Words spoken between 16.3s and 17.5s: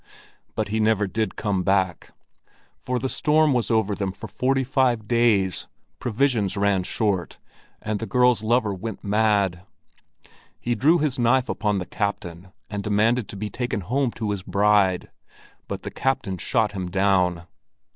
shot him down.